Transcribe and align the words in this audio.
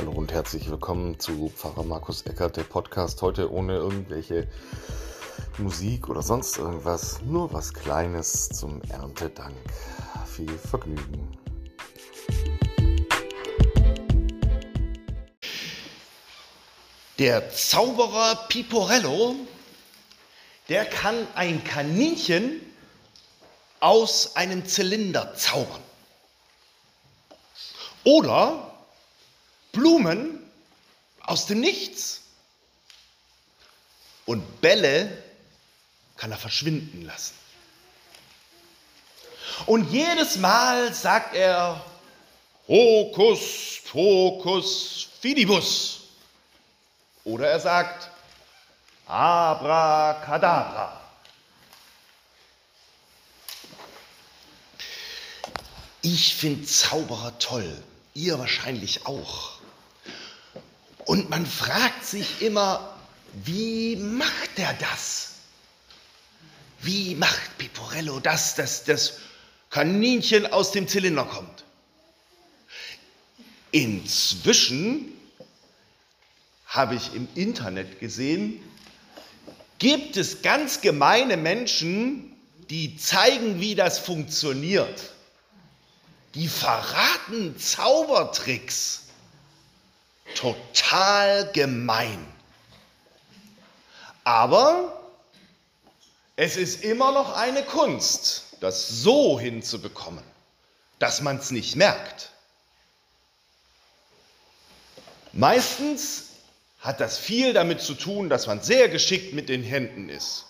Hallo 0.00 0.12
und 0.12 0.32
herzlich 0.32 0.70
willkommen 0.70 1.20
zu 1.20 1.52
Pfarrer 1.54 1.82
Markus 1.82 2.22
Eckert, 2.22 2.56
der 2.56 2.62
Podcast 2.62 3.20
heute 3.20 3.52
ohne 3.52 3.74
irgendwelche 3.74 4.48
Musik 5.58 6.08
oder 6.08 6.22
sonst 6.22 6.56
irgendwas, 6.56 7.20
nur 7.20 7.52
was 7.52 7.74
Kleines 7.74 8.48
zum 8.48 8.80
Erntedank. 8.88 9.54
Viel 10.24 10.48
Vergnügen. 10.56 11.36
Der 17.18 17.50
Zauberer 17.50 18.46
Piporello, 18.48 19.36
der 20.70 20.86
kann 20.86 21.26
ein 21.34 21.62
Kaninchen 21.62 22.62
aus 23.80 24.34
einem 24.34 24.64
Zylinder 24.64 25.34
zaubern. 25.34 25.82
Oder 28.04 28.69
Blumen 29.72 30.38
aus 31.22 31.46
dem 31.46 31.60
Nichts. 31.60 32.22
Und 34.26 34.60
Bälle 34.60 35.22
kann 36.16 36.30
er 36.30 36.38
verschwinden 36.38 37.02
lassen. 37.02 37.34
Und 39.66 39.90
jedes 39.90 40.36
Mal 40.36 40.94
sagt 40.94 41.34
er, 41.34 41.84
Hokus, 42.68 43.80
Pokus, 43.90 45.08
Fidibus. 45.20 46.00
Oder 47.24 47.48
er 47.48 47.60
sagt, 47.60 48.10
Abracadabra. 49.06 51.00
Ich 56.02 56.34
finde 56.34 56.64
Zauberer 56.66 57.38
toll, 57.38 57.82
ihr 58.14 58.38
wahrscheinlich 58.38 59.06
auch. 59.06 59.59
Und 61.10 61.28
man 61.28 61.44
fragt 61.44 62.06
sich 62.06 62.40
immer, 62.40 62.96
wie 63.44 63.96
macht 63.96 64.56
er 64.56 64.72
das? 64.74 65.32
Wie 66.82 67.16
macht 67.16 67.58
Piporello 67.58 68.20
das, 68.20 68.54
dass 68.54 68.84
das 68.84 69.14
Kaninchen 69.70 70.46
aus 70.52 70.70
dem 70.70 70.86
Zylinder 70.86 71.24
kommt? 71.24 71.64
Inzwischen 73.72 75.12
habe 76.66 76.94
ich 76.94 77.12
im 77.12 77.26
Internet 77.34 77.98
gesehen, 77.98 78.62
gibt 79.80 80.16
es 80.16 80.42
ganz 80.42 80.80
gemeine 80.80 81.36
Menschen, 81.36 82.36
die 82.68 82.96
zeigen, 82.96 83.58
wie 83.58 83.74
das 83.74 83.98
funktioniert. 83.98 85.10
Die 86.36 86.46
verraten 86.46 87.58
Zaubertricks 87.58 89.09
total 90.34 91.50
gemein. 91.52 92.26
Aber 94.24 95.00
es 96.36 96.56
ist 96.56 96.84
immer 96.84 97.12
noch 97.12 97.34
eine 97.34 97.62
Kunst, 97.62 98.44
das 98.60 98.88
so 98.88 99.38
hinzubekommen, 99.38 100.24
dass 100.98 101.20
man 101.20 101.38
es 101.38 101.50
nicht 101.50 101.76
merkt. 101.76 102.30
Meistens 105.32 106.28
hat 106.80 107.00
das 107.00 107.18
viel 107.18 107.52
damit 107.52 107.80
zu 107.80 107.94
tun, 107.94 108.28
dass 108.28 108.46
man 108.46 108.62
sehr 108.62 108.88
geschickt 108.88 109.34
mit 109.34 109.48
den 109.48 109.62
Händen 109.62 110.08
ist. 110.08 110.46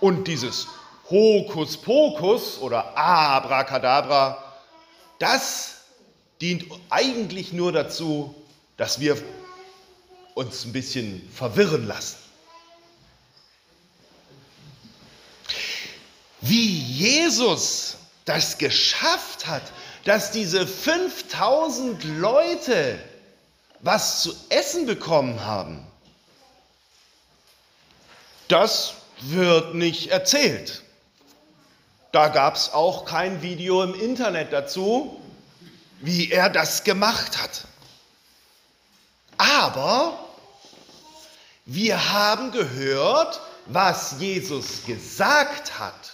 Und 0.00 0.28
dieses 0.28 0.66
Hokuspokus 1.08 2.58
oder 2.58 2.96
Abracadabra, 2.96 4.42
das 5.18 5.76
dient 6.40 6.64
eigentlich 6.88 7.52
nur 7.52 7.72
dazu, 7.72 8.34
dass 8.80 8.98
wir 8.98 9.22
uns 10.32 10.64
ein 10.64 10.72
bisschen 10.72 11.28
verwirren 11.34 11.86
lassen. 11.86 12.16
Wie 16.40 16.78
Jesus 16.78 17.98
das 18.24 18.56
geschafft 18.56 19.46
hat, 19.46 19.64
dass 20.06 20.30
diese 20.30 20.66
5000 20.66 22.02
Leute 22.04 22.98
was 23.80 24.22
zu 24.22 24.34
essen 24.48 24.86
bekommen 24.86 25.44
haben, 25.44 25.86
das 28.48 28.94
wird 29.20 29.74
nicht 29.74 30.06
erzählt. 30.06 30.82
Da 32.12 32.28
gab 32.28 32.56
es 32.56 32.72
auch 32.72 33.04
kein 33.04 33.42
Video 33.42 33.82
im 33.82 33.92
Internet 33.92 34.54
dazu, 34.54 35.20
wie 36.00 36.30
er 36.30 36.48
das 36.48 36.82
gemacht 36.82 37.42
hat. 37.42 37.66
Aber 39.40 40.18
wir 41.64 42.12
haben 42.12 42.50
gehört, 42.52 43.40
was 43.64 44.16
Jesus 44.18 44.84
gesagt 44.84 45.78
hat. 45.78 46.12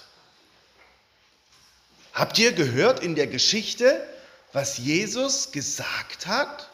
Habt 2.15 2.39
ihr 2.39 2.53
gehört 2.53 3.01
in 3.01 3.17
der 3.17 3.27
Geschichte, 3.27 4.01
was 4.53 4.79
Jesus 4.79 5.51
gesagt 5.51 6.29
hat? 6.29 6.71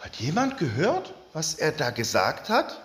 Hat 0.00 0.16
jemand 0.16 0.58
gehört, 0.58 1.14
was 1.32 1.54
er 1.54 1.72
da 1.72 1.88
gesagt 1.88 2.50
hat? 2.50 2.78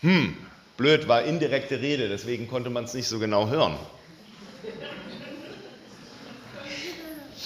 Hm, 0.00 0.36
blöd, 0.76 1.06
war 1.06 1.22
indirekte 1.22 1.80
Rede, 1.80 2.08
deswegen 2.08 2.48
konnte 2.48 2.68
man 2.68 2.82
es 2.82 2.94
nicht 2.94 3.06
so 3.06 3.20
genau 3.20 3.46
hören. 3.46 3.78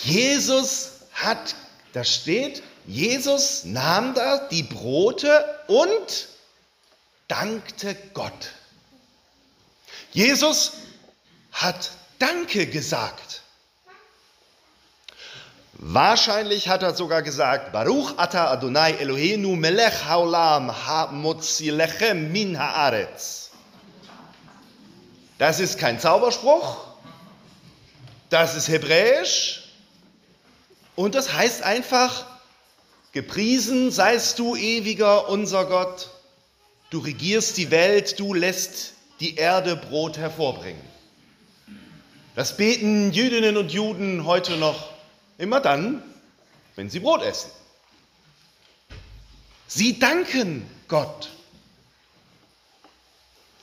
Jesus 0.02 0.95
hat, 1.16 1.54
da 1.92 2.04
steht, 2.04 2.62
Jesus 2.86 3.64
nahm 3.64 4.14
da 4.14 4.46
die 4.48 4.62
Brote 4.62 5.44
und 5.66 6.28
dankte 7.28 7.96
Gott. 8.14 8.52
Jesus 10.12 10.72
hat 11.52 11.90
Danke 12.18 12.66
gesagt. 12.66 13.42
Wahrscheinlich 15.74 16.68
hat 16.68 16.82
er 16.82 16.94
sogar 16.94 17.22
gesagt, 17.22 17.72
Baruch 17.72 18.14
ata 18.16 18.50
Adonai 18.50 18.92
Eloheinu 18.92 19.56
melech 19.56 20.06
haolam 20.06 20.70
ha-motzilechem 20.70 22.32
min 22.32 22.58
haaretz. 22.58 23.50
Das 25.36 25.60
ist 25.60 25.78
kein 25.78 26.00
Zauberspruch, 26.00 26.78
das 28.30 28.56
ist 28.56 28.68
hebräisch 28.68 29.65
und 30.96 31.14
das 31.14 31.32
heißt 31.32 31.62
einfach, 31.62 32.26
gepriesen 33.12 33.90
seist 33.92 34.38
du, 34.38 34.56
ewiger 34.56 35.28
unser 35.28 35.66
Gott, 35.66 36.10
du 36.90 36.98
regierst 36.98 37.56
die 37.58 37.70
Welt, 37.70 38.18
du 38.18 38.34
lässt 38.34 38.94
die 39.20 39.36
Erde 39.36 39.76
Brot 39.76 40.18
hervorbringen. 40.18 40.82
Das 42.34 42.56
beten 42.56 43.12
Jüdinnen 43.12 43.56
und 43.56 43.72
Juden 43.72 44.26
heute 44.26 44.56
noch 44.56 44.90
immer 45.38 45.60
dann, 45.60 46.02
wenn 46.74 46.90
sie 46.90 47.00
Brot 47.00 47.22
essen. 47.22 47.50
Sie 49.66 49.98
danken 49.98 50.68
Gott. 50.88 51.30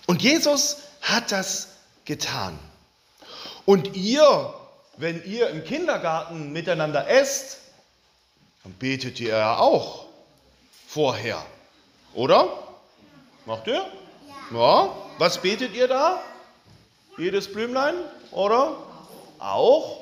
Und 0.05 0.21
Jesus 0.21 0.77
hat 1.01 1.31
das 1.31 1.69
getan. 2.05 2.57
Und 3.65 3.95
ihr 3.95 4.53
wenn 4.97 5.23
ihr 5.25 5.49
im 5.49 5.63
Kindergarten 5.63 6.51
miteinander 6.51 7.07
esst, 7.07 7.59
dann 8.63 8.73
betet 8.73 9.19
ihr 9.19 9.29
ja 9.29 9.57
auch 9.57 10.05
vorher, 10.87 11.43
oder? 12.13 12.47
Macht 13.45 13.67
ihr? 13.67 13.85
Ja. 14.51 14.83
ja. 14.83 14.95
Was 15.17 15.41
betet 15.41 15.75
ihr 15.75 15.87
da? 15.87 16.21
Jedes 17.17 17.51
Blümlein, 17.51 17.95
oder? 18.31 18.77
Auch. 19.39 20.01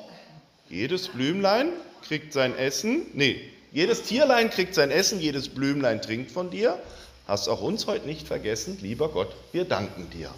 Jedes 0.68 1.08
Blümlein 1.08 1.72
kriegt 2.02 2.32
sein 2.32 2.56
Essen. 2.56 3.06
Nee, 3.12 3.50
jedes 3.72 4.02
Tierlein 4.02 4.50
kriegt 4.50 4.74
sein 4.74 4.90
Essen, 4.90 5.20
jedes 5.20 5.48
Blümlein 5.48 6.00
trinkt 6.00 6.30
von 6.30 6.50
dir. 6.50 6.78
Hast 7.26 7.48
auch 7.48 7.62
uns 7.62 7.86
heute 7.86 8.06
nicht 8.06 8.26
vergessen, 8.26 8.78
lieber 8.80 9.08
Gott, 9.08 9.34
wir 9.52 9.64
danken 9.64 10.10
dir. 10.10 10.30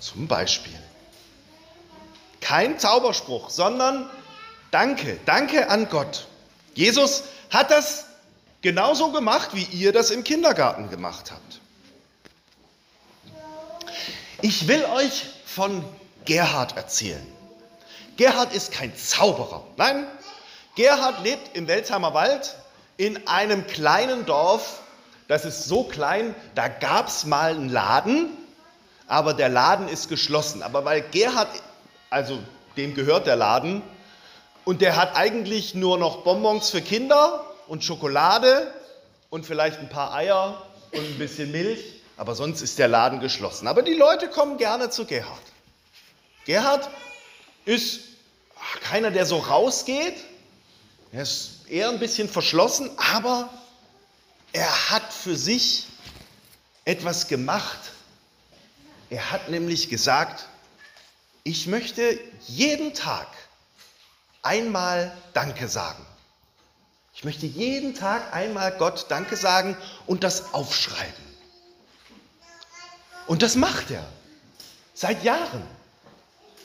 Zum 0.00 0.26
Beispiel. 0.26 0.78
Kein 2.44 2.78
Zauberspruch, 2.78 3.50
sondern 3.50 4.08
Danke, 4.74 5.20
danke 5.24 5.70
an 5.70 5.88
Gott. 5.88 6.26
Jesus 6.74 7.22
hat 7.50 7.70
das 7.70 8.06
genauso 8.60 9.12
gemacht, 9.12 9.50
wie 9.52 9.62
ihr 9.62 9.92
das 9.92 10.10
im 10.10 10.24
Kindergarten 10.24 10.90
gemacht 10.90 11.30
habt. 11.30 11.60
Ich 14.42 14.66
will 14.66 14.84
euch 14.86 15.26
von 15.46 15.84
Gerhard 16.24 16.76
erzählen. 16.76 17.24
Gerhard 18.16 18.52
ist 18.52 18.72
kein 18.72 18.96
Zauberer. 18.96 19.62
Nein, 19.76 20.08
Gerhard 20.74 21.22
lebt 21.22 21.56
im 21.56 21.68
Welsheimer 21.68 22.12
Wald 22.12 22.56
in 22.96 23.28
einem 23.28 23.68
kleinen 23.68 24.26
Dorf. 24.26 24.80
Das 25.28 25.44
ist 25.44 25.66
so 25.66 25.84
klein, 25.84 26.34
da 26.56 26.66
gab 26.66 27.06
es 27.06 27.24
mal 27.24 27.52
einen 27.52 27.68
Laden, 27.68 28.36
aber 29.06 29.34
der 29.34 29.50
Laden 29.50 29.86
ist 29.86 30.08
geschlossen. 30.08 30.64
Aber 30.64 30.84
weil 30.84 31.02
Gerhard 31.12 31.46
also 32.14 32.38
dem 32.76 32.94
gehört 32.94 33.26
der 33.26 33.34
Laden, 33.36 33.82
und 34.64 34.80
der 34.80 34.96
hat 34.96 35.14
eigentlich 35.16 35.74
nur 35.74 35.98
noch 35.98 36.22
Bonbons 36.22 36.70
für 36.70 36.80
Kinder 36.80 37.44
und 37.66 37.84
Schokolade 37.84 38.72
und 39.28 39.44
vielleicht 39.44 39.78
ein 39.80 39.90
paar 39.90 40.14
Eier 40.14 40.62
und 40.92 41.04
ein 41.04 41.18
bisschen 41.18 41.50
Milch, 41.50 42.02
aber 42.16 42.34
sonst 42.34 42.62
ist 42.62 42.78
der 42.78 42.88
Laden 42.88 43.20
geschlossen. 43.20 43.66
Aber 43.66 43.82
die 43.82 43.92
Leute 43.92 44.28
kommen 44.28 44.56
gerne 44.56 44.88
zu 44.88 45.04
Gerhard. 45.04 45.42
Gerhard 46.46 46.88
ist 47.66 48.00
keiner, 48.82 49.10
der 49.10 49.26
so 49.26 49.38
rausgeht. 49.38 50.16
Er 51.12 51.22
ist 51.22 51.66
eher 51.68 51.90
ein 51.90 51.98
bisschen 51.98 52.28
verschlossen, 52.28 52.90
aber 53.14 53.50
er 54.52 54.90
hat 54.90 55.12
für 55.12 55.36
sich 55.36 55.88
etwas 56.84 57.28
gemacht. 57.28 57.78
Er 59.10 59.30
hat 59.30 59.50
nämlich 59.50 59.90
gesagt, 59.90 60.46
ich 61.44 61.66
möchte 61.66 62.18
jeden 62.46 62.94
Tag 62.94 63.26
einmal 64.42 65.16
Danke 65.34 65.68
sagen. 65.68 66.04
Ich 67.14 67.22
möchte 67.22 67.46
jeden 67.46 67.94
Tag 67.94 68.34
einmal 68.34 68.72
Gott 68.72 69.06
Danke 69.10 69.36
sagen 69.36 69.76
und 70.06 70.24
das 70.24 70.52
aufschreiben. 70.54 71.24
Und 73.26 73.42
das 73.42 73.56
macht 73.56 73.90
er 73.90 74.04
seit 74.94 75.22
Jahren. 75.22 75.62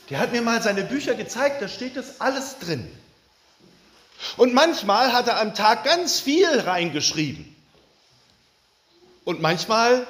Der 0.09 0.19
hat 0.19 0.31
mir 0.31 0.41
mal 0.41 0.61
seine 0.61 0.83
Bücher 0.83 1.13
gezeigt, 1.13 1.61
da 1.61 1.67
steht 1.67 1.95
das 1.95 2.19
alles 2.19 2.57
drin. 2.59 2.89
Und 4.37 4.53
manchmal 4.53 5.13
hat 5.13 5.27
er 5.27 5.39
am 5.39 5.53
Tag 5.53 5.83
ganz 5.83 6.19
viel 6.19 6.47
reingeschrieben. 6.59 7.55
Und 9.23 9.41
manchmal 9.41 10.07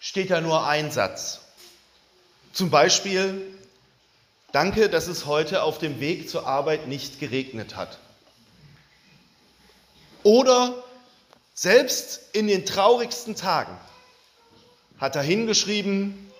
steht 0.00 0.30
da 0.30 0.40
nur 0.40 0.66
ein 0.66 0.90
Satz. 0.90 1.40
Zum 2.52 2.70
Beispiel, 2.70 3.54
danke, 4.54 4.88
dass 4.88 5.08
es 5.08 5.26
heute 5.26 5.64
auf 5.64 5.78
dem 5.78 5.98
Weg 5.98 6.30
zur 6.30 6.46
Arbeit 6.46 6.86
nicht 6.86 7.18
geregnet 7.18 7.74
hat. 7.74 7.98
Oder 10.22 10.72
selbst 11.54 12.20
in 12.32 12.46
den 12.46 12.64
traurigsten 12.64 13.34
Tagen 13.34 13.76
hat 14.98 15.16
er 15.16 15.22
hingeschrieben, 15.22 16.30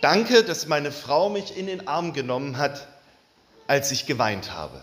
danke, 0.00 0.42
dass 0.42 0.66
meine 0.66 0.90
Frau 0.90 1.28
mich 1.28 1.56
in 1.56 1.68
den 1.68 1.86
Arm 1.86 2.12
genommen 2.12 2.58
hat, 2.58 2.88
als 3.68 3.92
ich 3.92 4.04
geweint 4.04 4.50
habe. 4.50 4.82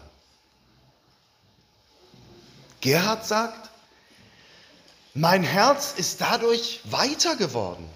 Gerhard 2.80 3.28
sagt, 3.28 3.70
mein 5.14 5.44
Herz 5.44 5.94
ist 5.98 6.22
dadurch 6.22 6.80
weiter 6.86 7.36
geworden. 7.36 7.88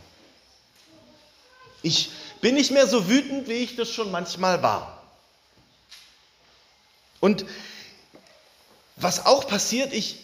Ich 1.82 2.12
bin 2.46 2.54
nicht 2.54 2.70
mehr 2.70 2.86
so 2.86 3.10
wütend, 3.10 3.48
wie 3.48 3.54
ich 3.54 3.76
das 3.76 3.90
schon 3.90 4.12
manchmal 4.12 4.62
war. 4.62 5.02
Und 7.20 7.44
was 8.98 9.26
auch 9.26 9.48
passiert, 9.48 9.92
ich 9.94 10.20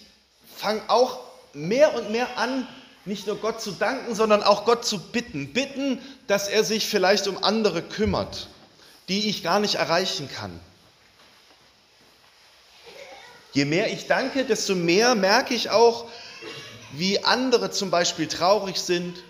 fange 0.55 0.83
auch 0.87 1.19
mehr 1.53 1.95
und 1.95 2.11
mehr 2.11 2.37
an, 2.37 2.67
nicht 3.05 3.25
nur 3.25 3.37
Gott 3.37 3.59
zu 3.59 3.71
danken, 3.71 4.13
sondern 4.13 4.43
auch 4.43 4.65
Gott 4.65 4.85
zu 4.85 4.99
bitten. 4.99 5.51
Bitten, 5.51 5.99
dass 6.27 6.47
er 6.47 6.63
sich 6.63 6.85
vielleicht 6.85 7.27
um 7.27 7.43
andere 7.43 7.81
kümmert, 7.81 8.49
die 9.07 9.27
ich 9.27 9.41
gar 9.41 9.59
nicht 9.59 9.73
erreichen 9.73 10.29
kann. 10.29 10.59
Je 13.53 13.65
mehr 13.65 13.91
ich 13.91 14.05
danke, 14.05 14.45
desto 14.45 14.75
mehr 14.75 15.15
merke 15.15 15.55
ich 15.55 15.71
auch, 15.71 16.05
wie 16.91 17.23
andere 17.23 17.71
zum 17.71 17.89
Beispiel 17.89 18.27
traurig 18.27 18.79
sind 18.79 19.23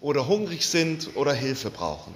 oder 0.00 0.26
hungrig 0.26 0.66
sind 0.66 1.16
oder 1.16 1.32
Hilfe 1.32 1.70
brauchen. 1.70 2.14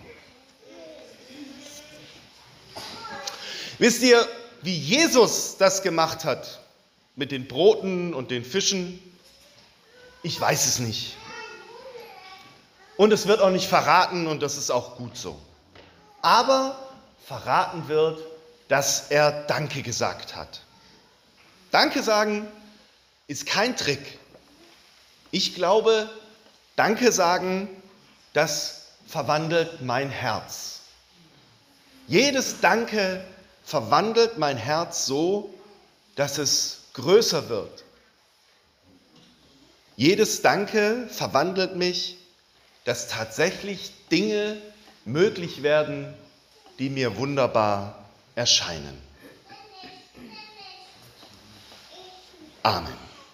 Wisst 3.78 4.02
ihr, 4.02 4.26
wie 4.62 4.76
Jesus 4.76 5.56
das 5.58 5.82
gemacht 5.82 6.24
hat 6.24 6.60
mit 7.16 7.32
den 7.32 7.46
Broten 7.46 8.14
und 8.14 8.30
den 8.30 8.44
Fischen? 8.44 8.98
Ich 10.22 10.40
weiß 10.40 10.66
es 10.66 10.78
nicht. 10.78 11.16
Und 12.96 13.12
es 13.12 13.26
wird 13.26 13.40
auch 13.40 13.50
nicht 13.50 13.68
verraten 13.68 14.26
und 14.26 14.42
das 14.42 14.56
ist 14.56 14.70
auch 14.70 14.96
gut 14.96 15.16
so. 15.16 15.38
Aber 16.22 16.78
verraten 17.26 17.88
wird, 17.88 18.20
dass 18.68 19.10
er 19.10 19.42
Danke 19.46 19.82
gesagt 19.82 20.36
hat. 20.36 20.62
Danke 21.70 22.02
sagen 22.02 22.46
ist 23.26 23.46
kein 23.46 23.76
Trick. 23.76 24.18
Ich 25.30 25.54
glaube, 25.54 26.08
Danke 26.76 27.12
sagen, 27.12 27.68
das 28.32 28.86
verwandelt 29.06 29.82
mein 29.82 30.10
Herz. 30.10 30.80
Jedes 32.06 32.60
Danke 32.60 33.24
verwandelt 33.64 34.38
mein 34.38 34.56
Herz 34.56 35.06
so, 35.06 35.54
dass 36.16 36.38
es 36.38 36.80
größer 36.94 37.48
wird. 37.48 37.84
Jedes 39.96 40.42
Danke 40.42 41.08
verwandelt 41.08 41.76
mich, 41.76 42.18
dass 42.84 43.08
tatsächlich 43.08 43.92
Dinge 44.10 44.56
möglich 45.04 45.62
werden, 45.62 46.12
die 46.78 46.90
mir 46.90 47.16
wunderbar 47.16 48.04
erscheinen. 48.34 49.00
Amen. 52.62 53.13